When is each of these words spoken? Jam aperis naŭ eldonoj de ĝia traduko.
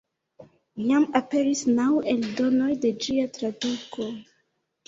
Jam 0.91 1.03
aperis 1.19 1.61
naŭ 1.81 1.87
eldonoj 2.13 2.73
de 2.87 2.93
ĝia 3.05 3.29
traduko. 3.37 4.09